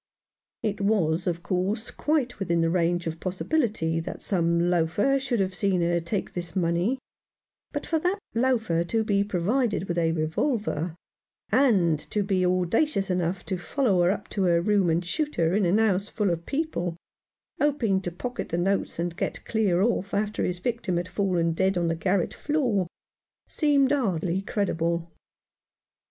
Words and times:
It 0.63 0.81
was, 0.81 1.27
of 1.27 1.43
course, 1.43 1.91
quite 1.91 2.39
within 2.39 2.61
the 2.61 2.71
range 2.71 3.05
of 3.05 3.19
possibility 3.19 3.99
that 3.99 4.23
some 4.23 4.67
loafer 4.67 5.19
should 5.19 5.39
have 5.39 5.53
seen 5.53 5.81
her 5.81 5.99
take 5.99 6.33
this 6.33 6.55
money, 6.55 6.97
but 7.71 7.85
for 7.85 7.99
that 7.99 8.17
loafer 8.33 8.83
to 8.83 9.03
be 9.03 9.23
provided 9.23 9.87
with 9.87 9.99
a 9.99 10.11
revolver, 10.11 10.95
and 11.51 11.99
to 12.09 12.23
be 12.23 12.43
audacious 12.43 13.11
enough 13.11 13.45
to 13.45 13.59
follow 13.59 14.01
her 14.01 14.09
up 14.09 14.27
to 14.29 14.41
her 14.45 14.59
room 14.59 14.89
and 14.89 15.05
shoot 15.05 15.35
her 15.35 15.53
in 15.53 15.67
a 15.67 15.79
house 15.89 16.09
full 16.09 16.31
of 16.31 16.47
people, 16.47 16.97
hoping 17.59 18.01
to 18.01 18.11
pocket 18.11 18.49
the 18.49 18.57
notes 18.57 18.97
and 18.97 19.15
get 19.15 19.45
clear 19.45 19.83
off 19.83 20.15
after 20.15 20.43
his 20.43 20.57
victim 20.57 20.97
had 20.97 21.07
fallen 21.07 21.53
dead 21.53 21.77
on 21.77 21.85
the 21.85 21.95
garret 21.95 22.33
floor, 22.33 22.87
seemed 23.47 23.91
hardly 23.91 24.41
credible. 24.41 25.11